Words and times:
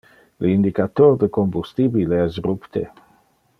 Le 0.43 0.47
indicator 0.53 1.13
de 1.23 1.27
combustibile 1.37 2.19
es 2.25 2.39
rupte. 2.49 2.85